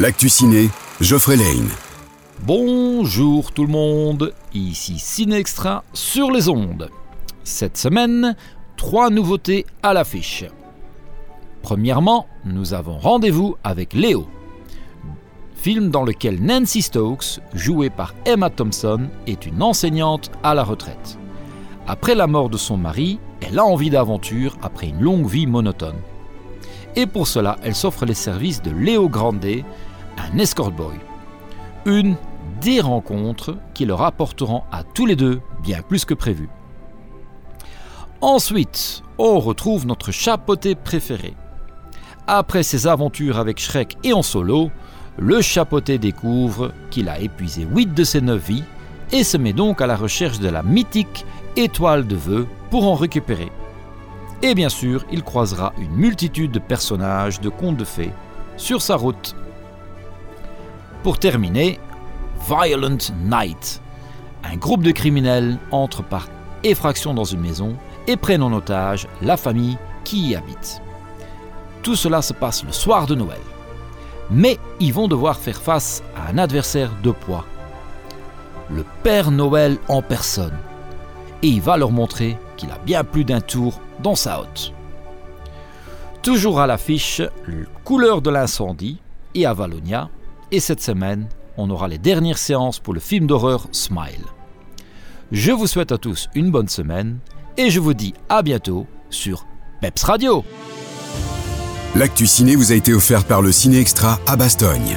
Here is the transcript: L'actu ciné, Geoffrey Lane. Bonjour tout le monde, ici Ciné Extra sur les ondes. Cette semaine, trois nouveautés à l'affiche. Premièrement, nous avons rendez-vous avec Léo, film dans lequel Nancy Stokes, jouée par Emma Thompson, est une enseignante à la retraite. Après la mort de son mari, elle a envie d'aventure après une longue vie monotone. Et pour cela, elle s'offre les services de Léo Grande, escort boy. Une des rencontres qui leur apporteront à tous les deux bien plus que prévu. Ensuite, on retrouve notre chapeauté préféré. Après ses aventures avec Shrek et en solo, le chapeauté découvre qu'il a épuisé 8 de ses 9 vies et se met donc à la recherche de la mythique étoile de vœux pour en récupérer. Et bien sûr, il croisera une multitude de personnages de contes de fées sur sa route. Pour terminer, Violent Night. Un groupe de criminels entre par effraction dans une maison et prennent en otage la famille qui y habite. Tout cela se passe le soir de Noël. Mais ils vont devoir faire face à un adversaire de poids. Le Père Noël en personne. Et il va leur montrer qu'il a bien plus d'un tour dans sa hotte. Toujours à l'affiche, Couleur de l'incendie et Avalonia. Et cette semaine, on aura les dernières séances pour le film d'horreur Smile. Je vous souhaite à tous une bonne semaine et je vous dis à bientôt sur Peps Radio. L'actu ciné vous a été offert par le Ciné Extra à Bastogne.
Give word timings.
L'actu 0.00 0.30
ciné, 0.30 0.70
Geoffrey 1.02 1.36
Lane. 1.36 1.68
Bonjour 2.46 3.52
tout 3.52 3.66
le 3.66 3.70
monde, 3.70 4.32
ici 4.54 4.98
Ciné 4.98 5.36
Extra 5.36 5.84
sur 5.92 6.30
les 6.30 6.48
ondes. 6.48 6.88
Cette 7.44 7.76
semaine, 7.76 8.34
trois 8.78 9.10
nouveautés 9.10 9.66
à 9.82 9.92
l'affiche. 9.92 10.46
Premièrement, 11.60 12.26
nous 12.46 12.72
avons 12.72 12.96
rendez-vous 12.96 13.56
avec 13.62 13.92
Léo, 13.92 14.26
film 15.54 15.90
dans 15.90 16.04
lequel 16.04 16.42
Nancy 16.42 16.80
Stokes, 16.80 17.40
jouée 17.52 17.90
par 17.90 18.14
Emma 18.24 18.48
Thompson, 18.48 19.10
est 19.26 19.44
une 19.44 19.62
enseignante 19.62 20.30
à 20.42 20.54
la 20.54 20.64
retraite. 20.64 21.18
Après 21.86 22.14
la 22.14 22.26
mort 22.26 22.48
de 22.48 22.56
son 22.56 22.78
mari, 22.78 23.18
elle 23.42 23.58
a 23.58 23.66
envie 23.66 23.90
d'aventure 23.90 24.56
après 24.62 24.88
une 24.88 25.02
longue 25.02 25.28
vie 25.28 25.46
monotone. 25.46 26.00
Et 26.96 27.06
pour 27.06 27.26
cela, 27.26 27.56
elle 27.62 27.74
s'offre 27.74 28.06
les 28.06 28.14
services 28.14 28.62
de 28.62 28.70
Léo 28.70 29.10
Grande, 29.10 29.44
escort 30.38 30.70
boy. 30.70 30.94
Une 31.86 32.16
des 32.60 32.80
rencontres 32.80 33.56
qui 33.74 33.86
leur 33.86 34.02
apporteront 34.02 34.62
à 34.70 34.84
tous 34.84 35.06
les 35.06 35.16
deux 35.16 35.40
bien 35.62 35.82
plus 35.82 36.04
que 36.04 36.14
prévu. 36.14 36.48
Ensuite, 38.20 39.02
on 39.18 39.40
retrouve 39.40 39.86
notre 39.86 40.12
chapeauté 40.12 40.74
préféré. 40.74 41.34
Après 42.26 42.62
ses 42.62 42.86
aventures 42.86 43.38
avec 43.38 43.58
Shrek 43.58 43.96
et 44.04 44.12
en 44.12 44.22
solo, 44.22 44.70
le 45.18 45.40
chapeauté 45.40 45.98
découvre 45.98 46.72
qu'il 46.90 47.08
a 47.08 47.18
épuisé 47.18 47.66
8 47.70 47.94
de 47.94 48.04
ses 48.04 48.20
9 48.20 48.46
vies 48.46 48.64
et 49.12 49.24
se 49.24 49.36
met 49.36 49.52
donc 49.52 49.80
à 49.80 49.86
la 49.86 49.96
recherche 49.96 50.38
de 50.38 50.48
la 50.48 50.62
mythique 50.62 51.24
étoile 51.56 52.06
de 52.06 52.16
vœux 52.16 52.46
pour 52.70 52.86
en 52.86 52.94
récupérer. 52.94 53.50
Et 54.42 54.54
bien 54.54 54.68
sûr, 54.68 55.04
il 55.10 55.22
croisera 55.22 55.72
une 55.78 55.92
multitude 55.92 56.52
de 56.52 56.58
personnages 56.58 57.40
de 57.40 57.48
contes 57.48 57.76
de 57.76 57.84
fées 57.84 58.12
sur 58.56 58.80
sa 58.80 58.96
route. 58.96 59.34
Pour 61.02 61.18
terminer, 61.18 61.80
Violent 62.46 62.98
Night. 63.24 63.80
Un 64.44 64.56
groupe 64.56 64.82
de 64.82 64.90
criminels 64.90 65.58
entre 65.70 66.02
par 66.02 66.28
effraction 66.62 67.14
dans 67.14 67.24
une 67.24 67.40
maison 67.40 67.74
et 68.06 68.16
prennent 68.16 68.42
en 68.42 68.52
otage 68.52 69.08
la 69.22 69.38
famille 69.38 69.78
qui 70.04 70.28
y 70.28 70.36
habite. 70.36 70.82
Tout 71.82 71.96
cela 71.96 72.20
se 72.20 72.34
passe 72.34 72.64
le 72.64 72.72
soir 72.72 73.06
de 73.06 73.14
Noël. 73.14 73.40
Mais 74.30 74.58
ils 74.78 74.92
vont 74.92 75.08
devoir 75.08 75.38
faire 75.38 75.60
face 75.60 76.02
à 76.14 76.30
un 76.30 76.36
adversaire 76.36 76.90
de 77.02 77.12
poids. 77.12 77.46
Le 78.68 78.84
Père 79.02 79.30
Noël 79.30 79.78
en 79.88 80.02
personne. 80.02 80.56
Et 81.42 81.48
il 81.48 81.62
va 81.62 81.78
leur 81.78 81.92
montrer 81.92 82.36
qu'il 82.58 82.70
a 82.70 82.78
bien 82.84 83.04
plus 83.04 83.24
d'un 83.24 83.40
tour 83.40 83.80
dans 84.02 84.14
sa 84.14 84.40
hotte. 84.40 84.74
Toujours 86.22 86.60
à 86.60 86.66
l'affiche, 86.66 87.22
Couleur 87.84 88.20
de 88.20 88.28
l'incendie 88.28 88.98
et 89.34 89.46
Avalonia. 89.46 90.10
Et 90.52 90.60
cette 90.60 90.82
semaine, 90.82 91.28
on 91.56 91.70
aura 91.70 91.86
les 91.86 91.98
dernières 91.98 92.38
séances 92.38 92.80
pour 92.80 92.94
le 92.94 93.00
film 93.00 93.26
d'horreur 93.26 93.68
Smile. 93.72 94.24
Je 95.30 95.52
vous 95.52 95.68
souhaite 95.68 95.92
à 95.92 95.98
tous 95.98 96.28
une 96.34 96.50
bonne 96.50 96.68
semaine 96.68 97.18
et 97.56 97.70
je 97.70 97.78
vous 97.78 97.94
dis 97.94 98.14
à 98.28 98.42
bientôt 98.42 98.86
sur 99.10 99.46
Peps 99.80 100.02
Radio. 100.02 100.44
L'actu 101.94 102.26
ciné 102.26 102.56
vous 102.56 102.72
a 102.72 102.74
été 102.74 102.92
offert 102.92 103.24
par 103.24 103.42
le 103.42 103.52
Ciné 103.52 103.78
Extra 103.80 104.18
à 104.26 104.36
Bastogne. 104.36 104.96